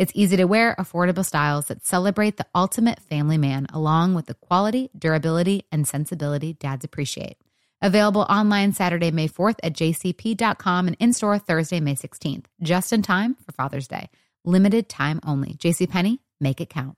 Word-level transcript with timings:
It's 0.00 0.12
easy 0.14 0.38
to 0.38 0.46
wear, 0.46 0.74
affordable 0.78 1.26
styles 1.26 1.66
that 1.66 1.84
celebrate 1.84 2.38
the 2.38 2.46
ultimate 2.54 3.00
family 3.00 3.36
man, 3.36 3.66
along 3.70 4.14
with 4.14 4.24
the 4.24 4.34
quality, 4.34 4.88
durability, 4.98 5.66
and 5.70 5.86
sensibility 5.86 6.54
dads 6.54 6.86
appreciate. 6.86 7.36
Available 7.82 8.22
online 8.22 8.72
Saturday, 8.72 9.10
May 9.10 9.28
4th 9.28 9.56
at 9.62 9.74
jcp.com 9.74 10.86
and 10.86 10.96
in 11.00 11.12
store 11.12 11.38
Thursday, 11.38 11.80
May 11.80 11.96
16th, 11.96 12.46
just 12.62 12.94
in 12.94 13.02
time 13.02 13.36
for 13.44 13.52
Father's 13.52 13.88
Day. 13.88 14.08
Limited 14.42 14.88
time 14.88 15.20
only. 15.22 15.52
JCPenney, 15.56 16.20
make 16.40 16.62
it 16.62 16.70
count. 16.70 16.96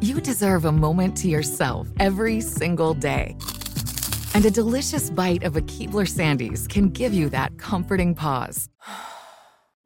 You 0.00 0.22
deserve 0.22 0.64
a 0.64 0.72
moment 0.72 1.18
to 1.18 1.28
yourself 1.28 1.86
every 2.00 2.40
single 2.40 2.94
day. 2.94 3.36
And 4.32 4.46
a 4.46 4.50
delicious 4.50 5.10
bite 5.10 5.42
of 5.42 5.54
a 5.54 5.60
Keebler 5.60 6.08
Sandies 6.08 6.66
can 6.66 6.88
give 6.88 7.12
you 7.12 7.28
that 7.28 7.58
comforting 7.58 8.14
pause. 8.14 8.70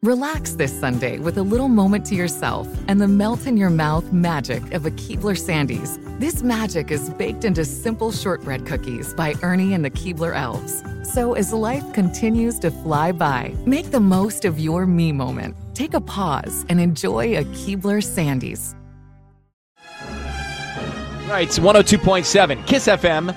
Relax 0.03 0.53
this 0.53 0.73
Sunday 0.81 1.19
with 1.19 1.37
a 1.37 1.43
little 1.43 1.69
moment 1.69 2.07
to 2.07 2.15
yourself 2.15 2.67
and 2.89 3.03
the 3.03 3.07
melt 3.07 3.47
in 3.47 3.59
your 3.59 3.69
mouth 3.69 4.11
magic 4.15 4.73
of 4.73 4.87
a 4.87 4.91
Keebler 4.93 5.37
Sandies. 5.37 5.99
This 6.19 6.43
magic 6.43 6.91
is 6.91 7.11
baked 7.11 7.45
into 7.45 7.67
simple 7.67 8.11
shortbread 8.11 8.65
cookies 8.65 9.13
by 9.13 9.35
Ernie 9.43 9.75
and 9.75 9.85
the 9.85 9.91
Keebler 9.91 10.35
Elves. 10.35 10.83
So 11.03 11.35
as 11.35 11.53
life 11.53 11.85
continues 11.93 12.59
to 12.61 12.71
fly 12.71 13.13
by, 13.13 13.55
make 13.67 13.91
the 13.91 14.01
most 14.01 14.47
of 14.47 14.59
your 14.59 14.87
me 14.87 15.13
moment. 15.13 15.55
Take 15.75 15.93
a 15.93 16.01
pause 16.01 16.65
and 16.71 16.81
enjoy 16.81 17.37
a 17.37 17.45
Keebler 17.45 18.01
Sandies. 18.01 18.75
All 21.25 21.29
right, 21.29 21.47
it's 21.47 21.59
102.7 21.59 22.67
Kiss 22.67 22.87
FM. 22.87 23.37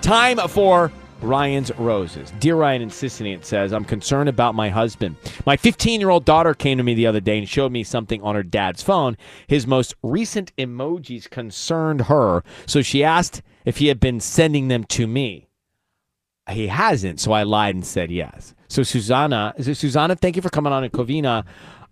Time 0.00 0.38
for 0.48 0.90
Ryan's 1.20 1.70
Roses. 1.78 2.32
Dear 2.38 2.56
Ryan 2.56 2.82
and 2.82 2.90
Sisanie, 2.90 3.34
it 3.34 3.44
says, 3.44 3.72
I'm 3.72 3.84
concerned 3.84 4.28
about 4.28 4.54
my 4.54 4.68
husband. 4.68 5.16
My 5.46 5.56
15 5.56 6.00
year 6.00 6.10
old 6.10 6.24
daughter 6.24 6.54
came 6.54 6.78
to 6.78 6.84
me 6.84 6.94
the 6.94 7.06
other 7.06 7.20
day 7.20 7.38
and 7.38 7.48
showed 7.48 7.72
me 7.72 7.82
something 7.84 8.22
on 8.22 8.34
her 8.34 8.42
dad's 8.42 8.82
phone. 8.82 9.16
His 9.46 9.66
most 9.66 9.94
recent 10.02 10.54
emojis 10.56 11.28
concerned 11.28 12.02
her, 12.02 12.42
so 12.66 12.82
she 12.82 13.02
asked 13.02 13.42
if 13.64 13.78
he 13.78 13.88
had 13.88 14.00
been 14.00 14.20
sending 14.20 14.68
them 14.68 14.84
to 14.84 15.06
me. 15.06 15.48
He 16.50 16.68
hasn't, 16.68 17.20
so 17.20 17.32
I 17.32 17.42
lied 17.42 17.74
and 17.74 17.84
said 17.84 18.10
yes. 18.10 18.54
So, 18.68 18.82
Susanna, 18.82 19.54
Susanna? 19.60 20.16
Thank 20.16 20.36
you 20.36 20.42
for 20.42 20.50
coming 20.50 20.72
on 20.72 20.84
in 20.84 20.90
Covina. 20.90 21.44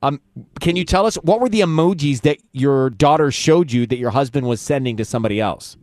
Um, 0.03 0.21
can 0.61 0.77
you 0.77 0.85
tell 0.85 1.07
us 1.07 1.17
what 1.17 1.41
were 1.41 1.49
the 1.49 1.61
emojis 1.61 2.21
that 2.23 2.39
your 2.53 2.91
daughter 2.91 3.31
showed 3.31 3.73
you 3.73 3.87
that 3.87 3.99
your 3.99 4.11
husband 4.11 4.47
was 4.47 4.61
sending 4.61 4.97
to 4.99 5.05
somebody 5.05 5.41
else? 5.41 5.77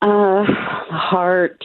Uh, 0.00 0.44
heart, 0.90 1.62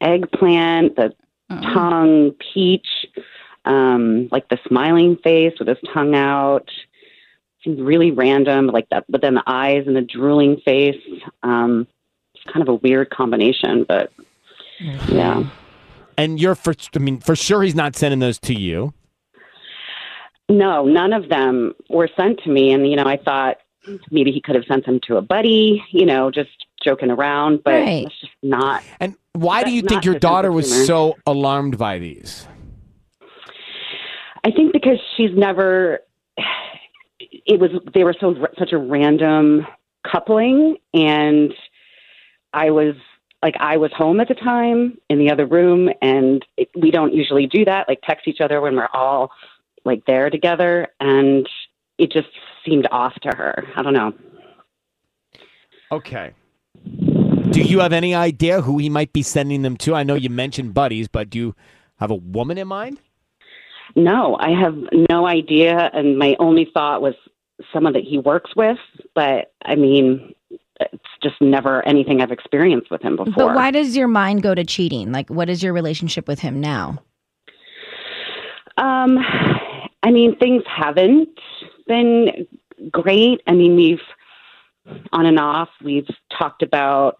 eggplant, 0.00 0.96
the 0.96 1.14
tongue, 1.48 2.32
peach, 2.52 2.86
um, 3.64 4.28
like 4.30 4.48
the 4.48 4.58
smiling 4.68 5.16
face 5.22 5.52
with 5.58 5.68
his 5.68 5.78
tongue 5.92 6.14
out. 6.14 6.68
Seems 7.64 7.80
really 7.80 8.10
random, 8.10 8.68
like 8.68 8.88
that. 8.90 9.04
But 9.08 9.20
then 9.20 9.34
the 9.34 9.42
eyes 9.46 9.84
and 9.86 9.94
the 9.94 10.00
drooling 10.00 10.58
face. 10.64 10.96
Um, 11.42 11.86
it's 12.34 12.44
kind 12.52 12.62
of 12.62 12.68
a 12.68 12.74
weird 12.76 13.10
combination, 13.10 13.84
but 13.86 14.10
yeah. 15.08 15.44
And 16.16 16.40
you're 16.40 16.54
for, 16.54 16.74
I 16.94 16.98
mean, 16.98 17.20
for 17.20 17.36
sure 17.36 17.62
he's 17.62 17.74
not 17.74 17.96
sending 17.96 18.20
those 18.20 18.38
to 18.40 18.54
you. 18.54 18.94
No, 20.48 20.84
none 20.84 21.12
of 21.12 21.28
them 21.28 21.74
were 21.88 22.08
sent 22.16 22.40
to 22.44 22.50
me, 22.50 22.72
and 22.72 22.88
you 22.88 22.96
know, 22.96 23.04
I 23.04 23.16
thought 23.16 23.58
maybe 24.10 24.32
he 24.32 24.40
could 24.40 24.54
have 24.54 24.64
sent 24.66 24.84
them 24.86 24.98
to 25.06 25.16
a 25.16 25.22
buddy, 25.22 25.82
you 25.90 26.04
know, 26.04 26.30
just 26.30 26.50
joking 26.82 27.10
around, 27.10 27.62
but 27.64 27.74
Right. 27.74 28.06
it's 28.06 28.20
just 28.20 28.32
not. 28.42 28.82
And 28.98 29.14
why 29.32 29.62
do 29.62 29.70
you 29.70 29.82
think 29.82 30.04
your 30.04 30.18
daughter 30.18 30.50
was 30.50 30.70
humor. 30.70 30.84
so 30.86 31.16
alarmed 31.26 31.78
by 31.78 31.98
these? 31.98 32.46
I 34.44 34.50
think 34.50 34.72
because 34.72 34.98
she's 35.16 35.30
never. 35.34 36.00
It 37.18 37.60
was 37.60 37.70
they 37.94 38.04
were 38.04 38.14
so 38.18 38.34
such 38.58 38.72
a 38.72 38.78
random 38.78 39.66
coupling, 40.10 40.76
and 40.94 41.52
I 42.52 42.70
was 42.70 42.94
like 43.42 43.54
I 43.60 43.76
was 43.76 43.92
home 43.92 44.20
at 44.20 44.28
the 44.28 44.34
time 44.34 44.98
in 45.08 45.18
the 45.18 45.30
other 45.30 45.46
room, 45.46 45.90
and 46.02 46.44
it, 46.56 46.68
we 46.80 46.90
don't 46.90 47.14
usually 47.14 47.46
do 47.46 47.64
that, 47.64 47.88
like 47.88 48.00
text 48.02 48.26
each 48.26 48.40
other 48.40 48.60
when 48.60 48.76
we're 48.76 48.88
all 48.92 49.30
like 49.84 50.04
there 50.06 50.30
together, 50.30 50.88
and 51.00 51.48
it 51.98 52.10
just 52.10 52.28
seemed 52.64 52.86
off 52.90 53.14
to 53.22 53.28
her. 53.36 53.64
I 53.76 53.82
don't 53.82 53.94
know. 53.94 54.12
Okay. 55.92 56.32
Do 57.50 57.60
you 57.60 57.80
have 57.80 57.92
any 57.92 58.14
idea 58.14 58.60
who 58.60 58.78
he 58.78 58.88
might 58.88 59.12
be 59.12 59.22
sending 59.22 59.62
them 59.62 59.76
to? 59.78 59.94
I 59.94 60.02
know 60.02 60.14
you 60.14 60.30
mentioned 60.30 60.74
buddies, 60.74 61.08
but 61.08 61.30
do 61.30 61.38
you 61.38 61.54
have 61.98 62.10
a 62.10 62.16
woman 62.16 62.58
in 62.58 62.68
mind? 62.68 63.00
No, 63.96 64.36
I 64.40 64.50
have 64.50 64.76
no 65.08 65.26
idea, 65.26 65.90
and 65.92 66.18
my 66.18 66.36
only 66.38 66.70
thought 66.72 67.02
was 67.02 67.14
someone 67.72 67.92
that 67.94 68.04
he 68.04 68.18
works 68.18 68.54
with, 68.56 68.78
but 69.14 69.52
I 69.64 69.74
mean. 69.74 70.34
It's 70.82 71.04
just 71.22 71.34
never 71.42 71.86
anything 71.86 72.22
I've 72.22 72.32
experienced 72.32 72.90
with 72.90 73.02
him 73.02 73.14
before. 73.14 73.34
But 73.36 73.54
why 73.54 73.70
does 73.70 73.94
your 73.94 74.08
mind 74.08 74.42
go 74.42 74.54
to 74.54 74.64
cheating? 74.64 75.12
Like, 75.12 75.28
what 75.28 75.50
is 75.50 75.62
your 75.62 75.74
relationship 75.74 76.26
with 76.26 76.38
him 76.38 76.58
now? 76.58 77.02
Um, 78.78 79.18
I 80.02 80.10
mean, 80.10 80.38
things 80.38 80.62
haven't 80.66 81.28
been 81.86 82.46
great. 82.90 83.42
I 83.46 83.52
mean, 83.52 83.76
we've 83.76 84.00
on 85.12 85.26
and 85.26 85.38
off. 85.38 85.68
We've 85.84 86.08
talked 86.38 86.62
about 86.62 87.18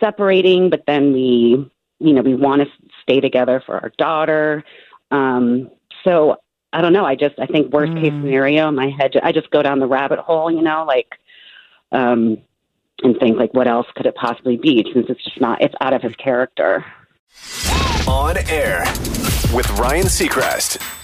separating, 0.00 0.70
but 0.70 0.84
then 0.86 1.12
we, 1.12 1.70
you 1.98 2.12
know, 2.12 2.22
we 2.22 2.34
want 2.34 2.62
to 2.62 2.68
stay 3.02 3.20
together 3.20 3.62
for 3.64 3.76
our 3.78 3.92
daughter. 3.98 4.64
Um, 5.10 5.70
so 6.02 6.36
I 6.72 6.80
don't 6.80 6.92
know. 6.92 7.04
I 7.04 7.14
just, 7.14 7.38
I 7.38 7.46
think 7.46 7.72
worst 7.72 7.92
case 7.94 8.10
scenario 8.10 8.70
my 8.70 8.90
head, 8.90 9.12
I 9.22 9.32
just 9.32 9.50
go 9.50 9.62
down 9.62 9.78
the 9.78 9.86
rabbit 9.86 10.18
hole, 10.18 10.50
you 10.50 10.62
know, 10.62 10.84
like, 10.84 11.14
um, 11.92 12.38
and 13.02 13.18
think 13.18 13.38
like, 13.38 13.54
what 13.54 13.68
else 13.68 13.86
could 13.94 14.06
it 14.06 14.14
possibly 14.14 14.56
be? 14.56 14.84
Since 14.92 15.06
it's 15.08 15.22
just 15.22 15.40
not, 15.40 15.62
it's 15.62 15.74
out 15.80 15.92
of 15.92 16.02
his 16.02 16.14
character. 16.16 16.84
On 18.08 18.36
air 18.48 18.84
with 19.54 19.70
Ryan 19.78 20.06
Seacrest. 20.06 21.03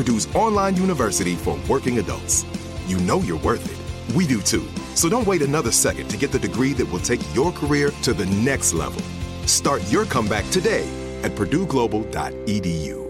Purdue's 0.00 0.34
online 0.34 0.76
university 0.76 1.34
for 1.34 1.58
working 1.68 1.98
adults. 1.98 2.46
You 2.86 2.96
know 3.00 3.20
you're 3.20 3.38
worth 3.40 3.66
it. 3.70 4.16
We 4.16 4.26
do 4.26 4.40
too. 4.40 4.66
So 4.94 5.10
don't 5.10 5.26
wait 5.26 5.42
another 5.42 5.70
second 5.70 6.08
to 6.08 6.16
get 6.16 6.32
the 6.32 6.38
degree 6.38 6.72
that 6.72 6.90
will 6.90 7.00
take 7.00 7.20
your 7.34 7.52
career 7.52 7.90
to 8.04 8.14
the 8.14 8.24
next 8.24 8.72
level. 8.72 9.02
Start 9.44 9.82
your 9.92 10.06
comeback 10.06 10.48
today 10.48 10.88
at 11.22 11.32
purdueglobal.edu. 11.32 13.09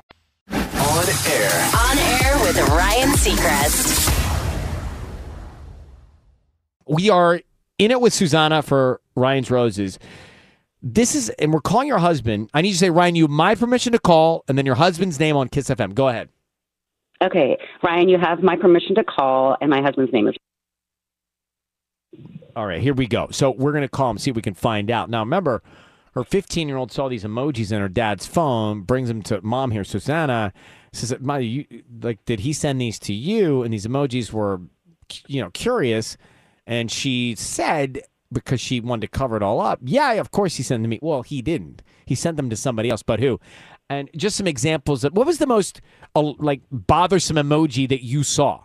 On 0.91 1.07
air. 1.31 1.49
On 1.73 1.97
air 1.97 2.37
with 2.41 2.59
Ryan 2.67 3.11
Seacrest. 3.11 4.11
We 6.85 7.09
are 7.09 7.39
in 7.79 7.91
it 7.91 8.01
with 8.01 8.11
Susanna 8.11 8.61
for 8.61 8.99
Ryan's 9.15 9.49
Roses. 9.49 9.99
This 10.81 11.15
is, 11.15 11.29
and 11.29 11.53
we're 11.53 11.61
calling 11.61 11.87
your 11.87 11.99
husband. 11.99 12.49
I 12.53 12.61
need 12.61 12.69
you 12.69 12.73
to 12.73 12.79
say, 12.79 12.89
Ryan, 12.89 13.15
you 13.15 13.23
have 13.23 13.31
my 13.31 13.55
permission 13.55 13.93
to 13.93 13.99
call, 13.99 14.43
and 14.49 14.57
then 14.57 14.65
your 14.65 14.75
husband's 14.75 15.17
name 15.17 15.37
on 15.37 15.47
Kiss 15.47 15.69
FM. 15.69 15.93
Go 15.93 16.09
ahead. 16.09 16.27
Okay, 17.23 17.57
Ryan, 17.81 18.09
you 18.09 18.17
have 18.17 18.43
my 18.43 18.57
permission 18.57 18.93
to 18.95 19.05
call, 19.05 19.55
and 19.61 19.69
my 19.69 19.81
husband's 19.81 20.11
name 20.11 20.27
is. 20.27 20.35
All 22.53 22.65
right, 22.65 22.81
here 22.81 22.93
we 22.93 23.07
go. 23.07 23.29
So 23.31 23.51
we're 23.51 23.71
going 23.71 23.83
to 23.83 23.89
call 23.89 24.09
him, 24.09 24.17
see 24.17 24.31
if 24.31 24.35
we 24.35 24.41
can 24.41 24.55
find 24.55 24.91
out. 24.91 25.09
Now, 25.09 25.21
remember, 25.21 25.63
her 26.13 26.23
15 26.23 26.67
year 26.67 26.77
old 26.77 26.91
saw 26.91 27.07
these 27.07 27.23
emojis 27.23 27.71
in 27.71 27.79
her 27.79 27.89
dad's 27.89 28.25
phone, 28.25 28.81
brings 28.81 29.07
them 29.07 29.21
to 29.23 29.41
mom 29.41 29.71
here, 29.71 29.83
Susanna. 29.83 30.53
Says, 30.93 31.15
"My, 31.21 31.39
you, 31.39 31.65
like, 32.01 32.25
did 32.25 32.41
he 32.41 32.51
send 32.51 32.81
these 32.81 32.99
to 32.99 33.13
you?" 33.13 33.63
And 33.63 33.73
these 33.73 33.87
emojis 33.87 34.33
were, 34.33 34.61
you 35.27 35.41
know, 35.41 35.49
curious. 35.51 36.17
And 36.67 36.91
she 36.91 37.35
said, 37.35 38.01
because 38.31 38.61
she 38.61 38.79
wanted 38.79 39.01
to 39.01 39.07
cover 39.07 39.35
it 39.35 39.43
all 39.43 39.59
up, 39.59 39.79
yeah, 39.83 40.13
of 40.13 40.31
course 40.31 40.55
he 40.55 40.63
sent 40.63 40.79
them 40.79 40.83
to 40.83 40.89
me. 40.89 40.99
Well, 41.01 41.21
he 41.21 41.41
didn't. 41.41 41.81
He 42.05 42.15
sent 42.15 42.37
them 42.37 42.49
to 42.49 42.55
somebody 42.55 42.89
else, 42.89 43.03
but 43.03 43.19
who? 43.19 43.39
And 43.89 44.09
just 44.15 44.37
some 44.37 44.47
examples 44.47 45.03
of 45.03 45.13
what 45.13 45.27
was 45.27 45.37
the 45.37 45.47
most 45.47 45.81
uh, 46.15 46.33
like 46.39 46.61
bothersome 46.71 47.35
emoji 47.35 47.87
that 47.89 48.03
you 48.03 48.23
saw? 48.23 48.63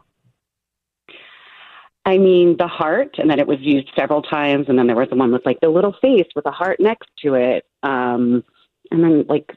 I 2.07 2.19
mean, 2.19 2.57
the 2.57 2.69
heart, 2.69 3.17
and 3.19 3.29
then 3.29 3.41
it 3.41 3.49
was 3.49 3.59
used 3.61 3.91
several 3.97 4.23
times, 4.23 4.67
and 4.69 4.79
then 4.79 4.87
there 4.87 4.95
was 4.95 5.09
the 5.11 5.17
one 5.17 5.33
with 5.33 5.45
like 5.45 5.59
the 5.61 5.69
little 5.69 5.95
face 6.01 6.29
with 6.37 6.47
a 6.47 6.53
heart 6.53 6.79
next 6.79 7.11
to 7.23 7.35
it, 7.35 7.67
um, 7.83 8.45
and 8.93 9.03
then 9.03 9.27
like 9.29 9.53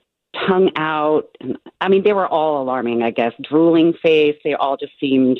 tongue 0.47 0.71
out. 0.75 1.29
And 1.39 1.59
I 1.79 1.89
mean, 1.89 2.03
they 2.03 2.13
were 2.13 2.27
all 2.27 2.61
alarming. 2.63 3.03
I 3.03 3.11
guess 3.11 3.33
drooling 3.47 3.93
face. 4.01 4.35
They 4.43 4.55
all 4.55 4.77
just 4.77 4.93
seemed 4.99 5.39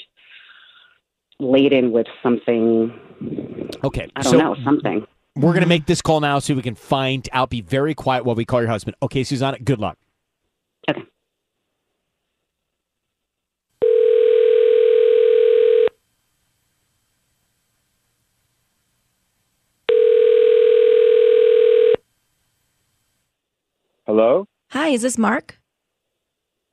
laden 1.39 1.91
with 1.91 2.07
something. 2.21 2.93
Okay, 3.83 4.07
I 4.15 4.21
don't 4.21 4.31
so 4.31 4.37
know 4.37 4.55
something. 4.63 5.05
We're 5.35 5.53
going 5.53 5.63
to 5.63 5.69
make 5.69 5.87
this 5.87 6.03
call 6.03 6.19
now 6.19 6.37
so 6.37 6.53
we 6.53 6.61
can 6.61 6.75
find 6.75 7.27
out. 7.31 7.49
Be 7.49 7.61
very 7.61 7.95
quiet 7.95 8.23
while 8.23 8.35
we 8.35 8.45
call 8.45 8.61
your 8.61 8.69
husband. 8.69 8.95
Okay, 9.01 9.23
Susanna, 9.23 9.57
good 9.57 9.79
luck. 9.79 9.97
Okay. 10.87 11.03
Hi, 24.89 24.93
is 24.93 25.03
this 25.03 25.19
Mark? 25.19 25.59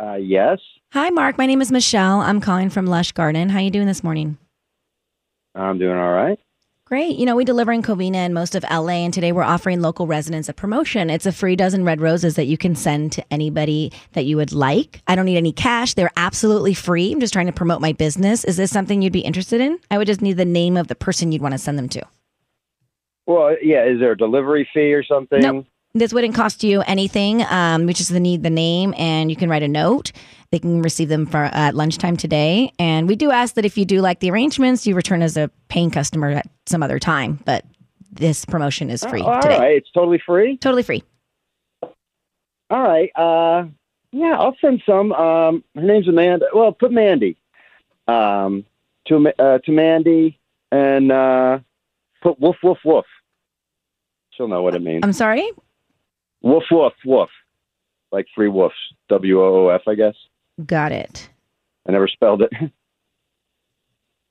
Uh, 0.03 0.15
yes. 0.15 0.59
Hi, 0.95 1.11
Mark. 1.11 1.37
My 1.37 1.45
name 1.45 1.61
is 1.61 1.71
Michelle. 1.71 2.23
I'm 2.23 2.41
calling 2.41 2.71
from 2.71 2.87
Lush 2.87 3.13
Garden. 3.13 3.51
How 3.51 3.59
are 3.59 3.61
you 3.61 3.71
doing 3.71 3.87
this 3.87 4.03
morning? 4.03 4.39
I'm 5.55 5.79
doing 5.79 5.99
all 5.99 6.15
right. 6.15 6.39
Great. 6.87 7.19
You 7.19 7.27
know, 7.27 7.37
we 7.37 7.45
deliver 7.45 7.73
in 7.73 7.83
Covina 7.83 8.15
and 8.15 8.33
most 8.33 8.55
of 8.55 8.65
LA, 8.71 9.05
and 9.05 9.13
today 9.13 9.33
we're 9.33 9.43
offering 9.43 9.83
local 9.83 10.07
residents 10.07 10.49
a 10.49 10.55
promotion. 10.55 11.11
It's 11.11 11.27
a 11.27 11.31
free 11.31 11.57
dozen 11.57 11.85
red 11.85 12.01
roses 12.01 12.37
that 12.37 12.47
you 12.47 12.57
can 12.57 12.75
send 12.75 13.13
to 13.13 13.25
anybody 13.31 13.93
that 14.15 14.25
you 14.25 14.39
would 14.39 14.55
like. 14.55 15.03
I 15.07 15.15
don't 15.15 15.27
need 15.27 15.37
any 15.37 15.53
cash. 15.53 15.93
They're 15.93 16.11
absolutely 16.17 16.73
free. 16.73 17.13
I'm 17.13 17.21
just 17.21 17.35
trying 17.35 17.49
to 17.49 17.53
promote 17.53 17.83
my 17.83 17.93
business. 17.93 18.45
Is 18.45 18.57
this 18.57 18.71
something 18.71 19.03
you'd 19.03 19.13
be 19.13 19.21
interested 19.21 19.61
in? 19.61 19.79
I 19.91 19.99
would 19.99 20.07
just 20.07 20.23
need 20.23 20.39
the 20.39 20.47
name 20.47 20.79
of 20.79 20.89
the 20.89 20.95
person 20.95 21.33
you'd 21.33 21.43
want 21.43 21.53
to 21.53 21.59
send 21.59 21.79
them 21.79 21.91
to. 21.91 22.03
Well, 23.27 23.57
yeah. 23.63 23.85
Is 23.85 24.01
there 24.01 24.13
a 24.13 24.17
delivery 24.17 24.67
fee 24.73 24.95
or 24.95 25.05
something? 25.05 25.41
Nope. 25.41 25.67
This 25.97 26.13
wouldn't 26.13 26.35
cost 26.35 26.63
you 26.63 26.83
anything. 26.83 27.43
Um, 27.49 27.87
we 27.87 27.95
just 27.95 28.13
need 28.13 28.43
the 28.43 28.51
name, 28.51 28.93
and 28.99 29.31
you 29.31 29.37
can 29.37 29.49
write 29.49 29.63
a 29.63 29.69
note. 29.69 30.13
They 30.51 30.59
can 30.59 30.83
receive 30.83 31.09
them 31.09 31.25
for 31.25 31.45
at 31.45 31.75
lunchtime 31.75 32.19
today. 32.19 32.71
And 32.79 33.09
we 33.09 33.17
do 33.17 33.31
ask 33.31 33.55
that 33.55 33.65
if 33.65 33.79
you 33.79 33.87
do 33.87 34.03
like 34.03 34.21
the 34.21 34.31
arrangements, 34.31 34.87
you 34.87 34.95
return 34.95 35.23
as 35.23 35.39
a 35.39 35.51
paying 35.69 35.91
customer 35.91 36.29
at 36.33 36.47
some 36.67 36.83
other 36.83 36.99
time. 36.99 37.41
But 37.47 37.65
this 38.13 38.45
promotion 38.45 38.91
is 38.91 39.05
free 39.07 39.23
Oh, 39.23 39.27
all 39.27 39.41
today. 39.41 39.59
right. 39.59 39.77
It's 39.77 39.91
totally 39.91 40.19
free? 40.25 40.59
Totally 40.59 40.83
free. 40.83 41.03
All 41.83 42.83
right. 42.83 43.11
Uh, 43.17 43.69
yeah, 44.13 44.37
I'll 44.39 44.57
send 44.61 44.83
some. 44.85 45.13
Um, 45.13 45.65
her 45.75 45.81
name's 45.83 46.09
Amanda. 46.09 46.47
Well, 46.55 46.73
put 46.73 46.93
Mandy. 46.93 47.39
Um, 48.07 48.67
to 49.09 49.33
uh, 49.39 49.59
to 49.65 49.73
Mandy 49.73 50.39
and 50.71 51.11
uh, 51.11 51.59
put 52.23 52.39
woof 52.39 52.57
woof 52.63 52.79
woof. 52.85 53.07
She'll 54.33 54.49
know 54.49 54.63
what 54.63 54.75
it 54.75 54.83
means. 54.83 55.01
I'm 55.03 55.15
sorry. 55.15 55.51
Woof 56.43 56.65
woof 56.71 56.93
woof, 57.05 57.29
like 58.13 58.27
three 58.35 58.49
woofs. 58.49 58.71
W 59.09 59.41
O 59.43 59.67
O 59.67 59.69
F, 59.69 59.83
I 59.89 59.95
guess. 59.95 60.15
Got 60.65 60.93
it. 60.93 61.29
I 61.89 61.93
never 61.93 62.09
spelled 62.09 62.43
it. 62.43 62.53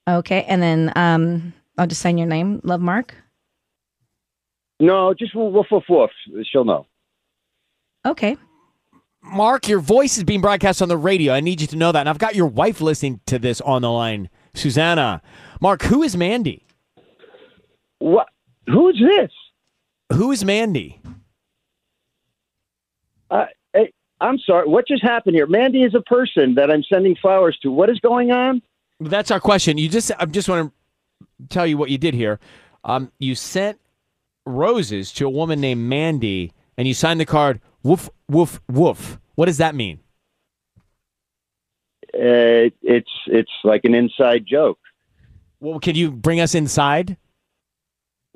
Okay, 0.07 0.43
and 0.43 0.61
then 0.61 0.93
um, 0.95 1.51
I'll 1.79 1.87
just 1.87 1.99
sign 1.99 2.19
your 2.19 2.27
name, 2.27 2.61
Love 2.63 2.79
Mark. 2.79 3.15
no, 4.79 5.15
just 5.15 5.33
woof 5.35 5.65
woof 5.71 5.83
woof. 5.89 6.11
She'll 6.51 6.63
know. 6.63 6.85
Okay. 8.05 8.37
Mark, 9.23 9.67
your 9.67 9.79
voice 9.79 10.15
is 10.17 10.23
being 10.23 10.41
broadcast 10.41 10.83
on 10.83 10.89
the 10.89 10.97
radio. 10.97 11.33
I 11.33 11.39
need 11.39 11.59
you 11.59 11.65
to 11.65 11.75
know 11.75 11.91
that. 11.91 12.01
And 12.01 12.09
I've 12.09 12.19
got 12.19 12.35
your 12.35 12.45
wife 12.45 12.81
listening 12.81 13.19
to 13.25 13.39
this 13.39 13.59
on 13.61 13.81
the 13.81 13.89
line, 13.89 14.29
Susanna. 14.53 15.23
Mark, 15.59 15.81
who 15.81 16.03
is 16.03 16.15
Mandy? 16.15 16.67
What? 17.97 18.27
Who's 18.67 19.01
this? 19.03 19.31
Who 20.15 20.31
is 20.31 20.45
Mandy? 20.45 21.01
Uh, 23.29 23.45
hey, 23.73 23.91
I'm 24.21 24.39
sorry. 24.39 24.67
What 24.67 24.87
just 24.87 25.03
happened 25.03 25.35
here? 25.35 25.47
Mandy 25.47 25.83
is 25.83 25.95
a 25.95 26.01
person 26.01 26.55
that 26.55 26.71
I'm 26.71 26.83
sending 26.83 27.15
flowers 27.15 27.57
to. 27.63 27.71
What 27.71 27.89
is 27.89 27.99
going 27.99 28.31
on? 28.31 28.61
That's 28.99 29.31
our 29.31 29.39
question. 29.39 29.77
You 29.77 29.89
just, 29.89 30.11
I 30.17 30.25
just 30.25 30.47
want 30.47 30.71
to 30.71 31.47
tell 31.49 31.67
you 31.67 31.77
what 31.77 31.89
you 31.89 31.97
did 31.97 32.13
here. 32.13 32.39
Um, 32.83 33.11
you 33.19 33.35
sent 33.35 33.79
roses 34.45 35.11
to 35.13 35.25
a 35.25 35.29
woman 35.29 35.59
named 35.59 35.81
Mandy, 35.81 36.53
and 36.77 36.87
you 36.87 36.93
signed 36.93 37.19
the 37.19 37.25
card. 37.25 37.59
Woof, 37.83 38.09
woof, 38.29 38.61
woof. 38.69 39.19
What 39.35 39.45
does 39.45 39.57
that 39.57 39.75
mean? 39.75 39.99
Uh, 42.13 42.71
it's 42.81 43.11
it's 43.27 43.51
like 43.65 43.83
an 43.83 43.93
inside 43.93 44.45
joke. 44.47 44.79
Well, 45.59 45.79
can 45.79 45.95
you 45.95 46.11
bring 46.11 46.39
us 46.39 46.55
inside? 46.55 47.17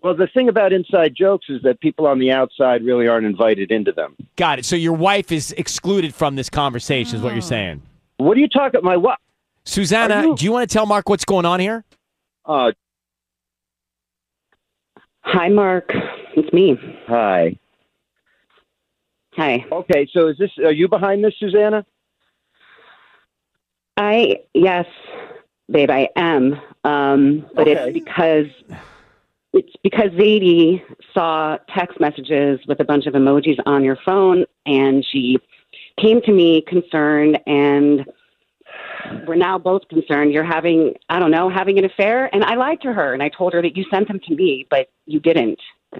Well, 0.01 0.15
the 0.15 0.27
thing 0.27 0.47
about 0.47 0.71
inside 0.71 1.13
jokes 1.15 1.47
is 1.49 1.61
that 1.63 1.79
people 1.81 2.07
on 2.07 2.19
the 2.19 2.31
outside 2.31 2.83
really 2.85 3.07
aren't 3.07 3.25
invited 3.25 3.69
into 3.71 3.91
them. 3.91 4.15
Got 4.37 4.59
it. 4.59 4.65
So 4.65 4.75
your 4.75 4.93
wife 4.93 5.31
is 5.31 5.51
excluded 5.53 6.15
from 6.15 6.35
this 6.35 6.49
conversation, 6.49 7.17
is 7.17 7.21
what 7.21 7.33
you're 7.33 7.41
saying. 7.41 7.81
What 8.17 8.37
are 8.37 8.39
you 8.39 8.47
talking? 8.47 8.79
My 8.83 8.95
what? 8.97 9.19
Susanna, 9.65 10.21
you- 10.27 10.35
do 10.35 10.45
you 10.45 10.51
want 10.51 10.69
to 10.69 10.73
tell 10.73 10.85
Mark 10.85 11.09
what's 11.09 11.25
going 11.25 11.45
on 11.45 11.59
here? 11.59 11.83
Uh, 12.45 12.71
Hi, 15.21 15.49
Mark. 15.49 15.91
It's 16.35 16.51
me. 16.53 16.75
hi. 17.07 17.59
Hi. 19.33 19.65
Okay, 19.71 20.07
so 20.11 20.27
is 20.27 20.37
this? 20.37 20.49
Are 20.57 20.71
you 20.71 20.87
behind 20.87 21.23
this, 21.23 21.33
Susanna? 21.39 21.85
I 23.95 24.37
yes, 24.53 24.85
babe, 25.69 25.91
I 25.91 26.09
am. 26.15 26.59
Um, 26.83 27.45
but 27.53 27.67
Okay. 27.67 27.73
it's 27.73 27.93
because 27.93 28.47
it's 29.59 29.75
because 29.83 30.09
Zadie 30.11 30.81
saw 31.13 31.57
text 31.75 31.99
messages 31.99 32.59
with 32.67 32.79
a 32.79 32.85
bunch 32.85 33.05
of 33.07 33.13
emojis 33.13 33.59
on 33.65 33.83
your 33.83 33.97
phone, 34.05 34.45
and 34.65 35.05
she 35.11 35.37
came 35.99 36.21
to 36.21 36.31
me 36.31 36.61
concerned, 36.61 37.39
and 37.45 38.05
we're 39.27 39.35
now 39.35 39.57
both 39.57 39.87
concerned. 39.89 40.31
You're 40.31 40.45
having 40.45 40.93
I 41.09 41.19
don't 41.19 41.31
know 41.31 41.49
having 41.49 41.77
an 41.77 41.83
affair, 41.83 42.33
and 42.33 42.43
I 42.43 42.55
lied 42.55 42.81
to 42.81 42.93
her, 42.93 43.13
and 43.13 43.21
I 43.21 43.29
told 43.29 43.53
her 43.53 43.61
that 43.61 43.75
you 43.75 43.83
sent 43.91 44.07
them 44.07 44.21
to 44.27 44.35
me, 44.35 44.65
but 44.69 44.89
you 45.05 45.19
didn't. 45.19 45.59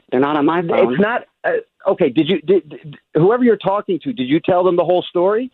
They're 0.10 0.22
not 0.22 0.38
on 0.38 0.46
my 0.46 0.62
phone. 0.62 0.94
It's 0.94 1.02
not. 1.02 1.26
Uh, 1.44 1.90
okay, 1.92 2.10
did 2.10 2.30
you? 2.30 2.42
Did, 2.42 2.70
did, 2.70 2.98
whoever 3.14 3.44
you're 3.44 3.58
talking 3.58 4.00
to, 4.04 4.14
did 4.14 4.30
you 4.30 4.40
tell 4.40 4.64
them 4.64 4.78
the 4.78 4.86
whole 4.86 5.04
story? 5.04 5.52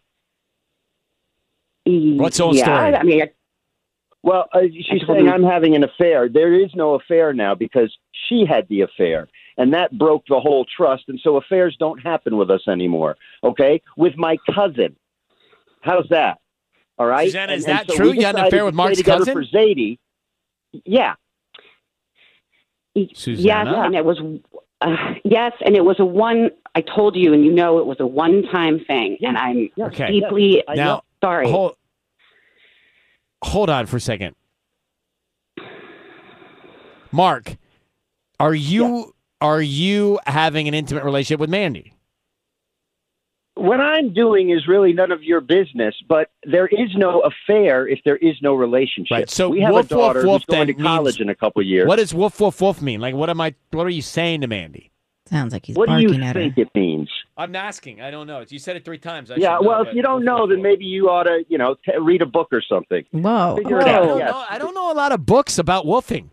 What's 1.86 2.38
the 2.38 2.44
whole 2.44 2.56
yeah, 2.56 2.64
story? 2.64 2.96
I 2.96 3.04
mean, 3.04 3.30
Well, 4.26 4.50
uh, 4.54 4.62
she's 4.74 5.04
saying 5.08 5.30
I'm 5.30 5.44
having 5.44 5.76
an 5.76 5.84
affair. 5.84 6.28
There 6.28 6.52
is 6.54 6.72
no 6.74 6.96
affair 6.96 7.32
now 7.32 7.54
because 7.54 7.96
she 8.28 8.44
had 8.44 8.68
the 8.70 8.82
affair, 8.82 9.28
and 9.56 9.72
that 9.76 9.96
broke 9.98 10.24
the 10.28 10.40
whole 10.40 10.66
trust. 10.66 11.04
And 11.08 11.20
so 11.24 11.38
affairs 11.38 11.78
don't 11.80 12.00
happen 12.02 12.36
with 12.36 12.50
us 12.50 12.68
anymore. 12.68 13.18
Okay, 13.44 13.82
with 13.96 14.18
my 14.18 14.38
cousin. 14.54 14.96
How's 15.82 16.10
that? 16.10 16.40
All 16.98 17.06
right. 17.06 17.26
Susanna, 17.28 17.54
is 17.54 17.66
And- 17.66 17.72
and 17.72 17.80
that 17.88 17.92
so 17.92 17.98
true? 17.98 18.12
we 18.12 18.20
You 18.20 18.26
had 18.26 18.36
an 18.36 18.46
affair 18.46 18.66
with 18.66 18.74
Mark's 18.74 19.02
cousin? 19.04 19.32
For 19.32 19.44
Zadie. 19.44 20.00
Yeah. 20.86 21.14
Yes, 22.96 23.28
and 23.28 23.94
it 23.96 24.06
was 24.06 24.20
uh, 24.82 24.96
yes, 25.24 25.52
and 25.64 25.76
it 25.76 25.86
was 25.86 25.98
a 26.00 26.06
one. 26.06 26.50
I 26.74 26.82
told 26.82 27.16
you, 27.16 27.34
and 27.34 27.46
you 27.46 27.52
know, 27.52 27.78
it 27.80 27.86
was 27.86 27.98
a 28.00 28.08
one-time 28.08 28.80
thing, 28.86 29.18
and 29.22 29.38
I'm 29.38 29.70
Okay. 29.80 30.08
deeply 30.20 30.64
Now, 30.74 31.04
sorry. 31.24 31.50
Hold, 31.50 31.76
hold 33.46 33.70
on 33.70 33.86
for 33.86 33.98
a 33.98 34.02
second. 34.02 34.36
Mark, 37.12 37.56
are 38.40 38.54
you 38.54 39.14
are 39.40 39.62
you 39.62 40.20
having 40.26 40.68
an 40.68 40.74
intimate 40.74 41.04
relationship 41.04 41.40
with 41.40 41.50
Mandy? 41.50 41.94
What 43.56 43.80
I'm 43.80 44.14
doing 44.14 44.50
is 44.50 44.68
really 44.68 44.92
none 44.92 45.14
of 45.14 45.24
your 45.24 45.40
business, 45.40 45.96
but 46.10 46.30
there 46.44 46.68
is 46.68 46.90
no 46.96 47.22
affair 47.22 47.88
if 47.88 48.00
there 48.04 48.18
is 48.18 48.36
no 48.42 48.54
relationship. 48.54 49.12
Right, 49.12 49.30
so 49.30 49.50
we 49.50 49.62
have 49.62 49.74
woof, 49.74 49.86
a 49.86 49.90
daughter 49.90 50.28
woof 50.28 50.44
who's 50.46 50.46
going 50.46 50.68
to 50.68 50.74
college 50.74 51.16
means- 51.16 51.22
in 51.22 51.30
a 51.30 51.36
couple 51.36 51.62
years. 51.62 51.88
What 51.88 51.96
does 51.98 52.14
woof 52.14 52.40
woof 52.42 52.60
woof 52.60 52.82
mean? 52.82 53.00
Like 53.00 53.16
what 53.16 53.30
am 53.30 53.40
I 53.40 53.56
what 53.72 53.86
are 53.86 53.92
you 53.92 54.02
saying 54.02 54.42
to 54.42 54.48
Mandy? 54.48 54.92
Sounds 55.30 55.54
like 55.54 55.66
he's 55.66 55.76
what 55.76 55.90
do 55.90 55.98
you 55.98 56.10
barking 56.10 56.24
at 56.24 56.36
her. 56.36 56.42
think 56.44 56.58
it 56.58 56.70
means? 56.76 57.10
I'm 57.36 57.56
asking. 57.56 58.00
I 58.02 58.12
don't 58.12 58.28
know. 58.28 58.44
You 58.48 58.60
said 58.60 58.76
it 58.76 58.86
three 58.86 59.00
times. 59.00 59.32
I 59.32 59.36
yeah, 59.38 59.56
know, 59.56 59.62
well, 59.64 59.82
if 59.82 59.94
you 59.96 60.02
don't 60.04 60.24
know, 60.24 60.46
then 60.48 60.62
maybe 60.62 60.86
you 60.86 61.10
ought 61.10 61.24
to, 61.24 61.44
you 61.50 61.58
know, 61.58 61.76
t- 61.84 61.98
read 62.00 62.22
a 62.22 62.26
book 62.28 62.50
or 62.52 62.62
something. 62.62 63.04
Whoa. 63.12 63.56
Figure 63.58 63.80
it 63.80 63.88
I 63.88 63.94
don't, 63.94 64.20
yes. 64.20 64.30
know, 64.32 64.46
I 64.50 64.58
don't 64.60 64.76
know 64.76 64.92
a 64.92 64.94
lot 64.94 65.12
of 65.12 65.26
books 65.26 65.58
about 65.58 65.86
woofing, 65.86 66.30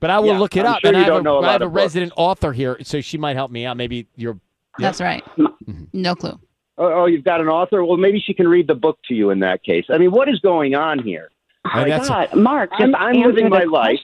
but 0.00 0.10
I 0.10 0.18
will 0.18 0.28
Yeah, 0.34 0.38
look 0.38 0.56
it 0.56 0.60
I'm 0.66 0.74
up. 0.74 0.80
sure 0.80 0.88
and 0.88 0.96
you 0.98 1.02
I 1.02 1.04
have 1.06 1.12
don't 1.14 1.20
a, 1.20 1.22
know 1.24 1.36
a 1.36 1.38
I 1.38 1.42
lot 1.46 1.52
have 1.52 1.62
a 1.62 1.64
of 1.66 1.72
books. 1.72 1.82
resident 1.82 2.12
author 2.16 2.52
here, 2.52 2.76
so 2.82 3.00
she 3.00 3.16
might 3.16 3.36
help 3.36 3.50
me 3.50 3.64
out. 3.64 3.76
Maybe 3.78 4.06
you're. 4.16 4.38
That's 4.78 5.00
right. 5.00 5.24
Mm-hmm. 5.38 5.84
No 5.94 6.14
clue. 6.14 6.38
Oh, 6.78 7.02
oh, 7.02 7.06
you've 7.06 7.24
got 7.24 7.40
an 7.40 7.48
author? 7.48 7.84
Well, 7.84 7.96
maybe 7.98 8.20
she 8.24 8.32
can 8.34 8.48
read 8.48 8.66
the 8.66 8.74
book 8.74 8.98
to 9.08 9.14
you 9.14 9.30
in 9.30 9.40
that 9.40 9.62
case. 9.62 9.84
I 9.90 9.98
mean, 9.98 10.10
what 10.10 10.28
is 10.28 10.38
going 10.40 10.74
on 10.74 10.98
here? 11.02 11.30
oh 11.66 11.70
my 11.74 11.84
that's- 11.88 12.08
God, 12.08 12.34
Mark, 12.34 12.70
just 12.70 12.82
I'm- 12.82 12.94
I'm 12.94 13.20
living 13.20 13.44
the 13.44 13.50
my 13.50 13.64
life. 13.64 13.98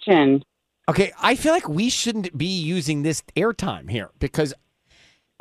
Okay, 0.89 1.13
I 1.21 1.35
feel 1.35 1.53
like 1.53 1.69
we 1.69 1.89
shouldn't 1.89 2.37
be 2.37 2.47
using 2.47 3.03
this 3.03 3.23
airtime 3.37 3.91
here 3.91 4.11
because 4.19 4.55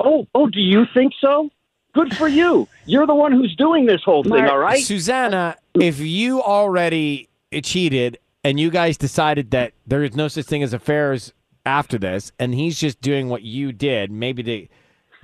Oh, 0.00 0.26
oh, 0.34 0.48
do 0.48 0.60
you 0.60 0.84
think 0.92 1.12
so? 1.20 1.48
Good 1.94 2.14
for 2.16 2.28
you. 2.28 2.68
You're 2.84 3.06
the 3.06 3.14
one 3.14 3.32
who's 3.32 3.54
doing 3.56 3.86
this 3.86 4.02
whole 4.04 4.22
thing, 4.22 4.44
all 4.44 4.58
right? 4.58 4.82
Susanna, 4.82 5.56
if 5.74 5.98
you 5.98 6.42
already 6.42 7.30
cheated 7.62 8.18
and 8.44 8.60
you 8.60 8.70
guys 8.70 8.98
decided 8.98 9.50
that 9.52 9.72
there 9.86 10.04
is 10.04 10.14
no 10.14 10.28
such 10.28 10.44
thing 10.44 10.62
as 10.62 10.74
affairs 10.74 11.32
after 11.64 11.96
this, 11.96 12.30
and 12.38 12.54
he's 12.54 12.78
just 12.78 13.00
doing 13.00 13.28
what 13.28 13.42
you 13.42 13.72
did, 13.72 14.10
maybe 14.10 14.42
to 14.42 14.66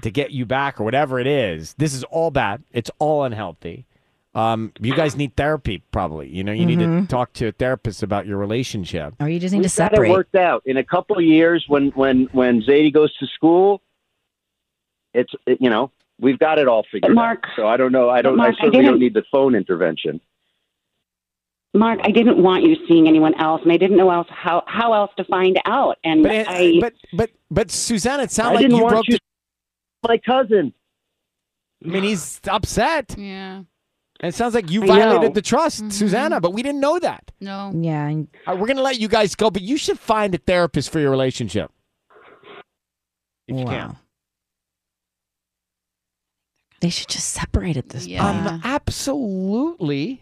to 0.00 0.11
get 0.11 0.33
you 0.33 0.45
back 0.45 0.81
or 0.81 0.85
whatever 0.85 1.21
it 1.21 1.26
is, 1.29 1.75
this 1.75 1.95
is 1.95 2.02
all 2.05 2.31
bad. 2.33 2.62
It's 2.73 2.91
all 2.99 3.23
unhealthy. 3.23 3.87
Um, 4.34 4.72
you 4.80 4.94
guys 4.94 5.14
need 5.14 5.36
therapy, 5.36 5.82
probably. 5.92 6.28
You 6.28 6.42
know, 6.42 6.52
you 6.52 6.64
need 6.64 6.78
to 6.78 7.06
talk 7.06 7.34
to 7.34 7.48
a 7.48 7.52
therapist 7.52 8.02
about 8.02 8.26
your 8.26 8.38
relationship. 8.38 9.14
Or 9.20 9.28
you 9.28 9.38
just 9.38 9.52
need 9.52 9.60
We've 9.60 9.70
to 9.70 9.76
got 9.76 9.92
it 9.92 9.96
separate. 9.96 10.10
worked 10.10 10.34
out. 10.34 10.62
In 10.64 10.78
a 10.78 10.84
couple 10.84 11.18
of 11.18 11.24
years, 11.24 11.64
when 11.68 11.88
when 11.90 12.28
when 12.32 12.62
Zadie 12.62 12.92
goes 12.92 13.14
to 13.18 13.26
school, 13.26 13.82
it's 15.12 15.32
it, 15.46 15.58
you 15.60 15.68
know 15.68 15.90
we've 16.18 16.38
got 16.38 16.58
it 16.58 16.66
all 16.68 16.82
figured 16.84 17.02
But 17.02 17.14
Mark- 17.14 17.44
out. 17.44 17.50
So 17.56 17.66
I 17.66 17.76
don't 17.76 17.92
know. 17.92 18.08
I 18.08 18.22
don't. 18.22 18.36
Mark, 18.36 18.54
I 18.54 18.62
I 18.62 18.64
certainly 18.66 18.86
don't 18.86 18.98
need 19.00 19.12
the 19.12 19.24
phone 19.30 19.54
intervention. 19.54 20.18
Mark, 21.74 22.00
I 22.02 22.10
didn't 22.10 22.42
want 22.42 22.64
you 22.64 22.76
seeing 22.88 23.08
anyone 23.08 23.34
else, 23.40 23.60
and 23.62 23.72
I 23.72 23.76
didn't 23.76 23.96
know 23.98 24.10
else 24.10 24.28
how 24.30 24.62
how 24.66 24.94
else 24.94 25.10
to 25.18 25.24
find 25.24 25.58
out. 25.66 25.98
And 26.04 26.22
But 26.22 26.48
I, 26.48 26.78
but 26.80 26.94
but 27.12 27.30
but 27.50 27.70
Susanna, 27.70 28.22
it 28.22 28.30
I 28.30 28.32
sounds 28.32 28.54
like 28.54 28.62
didn't 28.62 28.76
you 28.76 28.82
want 28.82 28.92
broke. 28.94 29.08
you. 29.08 29.18
The, 30.02 30.08
My 30.08 30.18
cousin. 30.18 30.72
I 31.84 31.88
mean, 31.88 32.02
he's 32.04 32.40
upset. 32.48 33.14
Yeah. 33.18 33.64
And 34.23 34.33
it 34.33 34.37
sounds 34.37 34.55
like 34.55 34.71
you 34.71 34.85
I 34.85 34.87
violated 34.87 35.23
know. 35.31 35.35
the 35.35 35.43
trust, 35.43 35.81
Mm-hmm. 35.81 35.91
Susanna, 35.91 36.41
but 36.41 36.52
we 36.52 36.62
didn't 36.62 36.81
know 36.81 36.99
that. 37.00 37.33
No. 37.41 37.73
Yeah, 37.75 38.07
and 38.07 38.29
Uh, 38.47 38.52
we're 38.59 38.69
going 38.69 38.76
to 38.76 38.83
let 38.83 39.00
you 39.00 39.09
guys 39.09 39.35
go, 39.35 39.50
but 39.50 39.62
you 39.62 39.76
should 39.76 39.99
find 39.99 40.33
a 40.35 40.38
therapist 40.38 40.91
for 40.91 41.00
your 41.00 41.11
relationship. 41.11 41.71
If 43.49 43.59
you 43.59 43.64
wow. 43.64 43.71
can. 43.71 43.97
They 46.81 46.91
should 46.91 47.09
just 47.09 47.31
separate 47.31 47.76
at 47.76 47.88
this 47.91 48.07
Yeah. 48.07 48.23
point. 48.33 48.47
Um, 48.47 48.61
absolutely. 48.64 50.22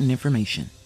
important 0.00 0.10
information. 0.10 0.79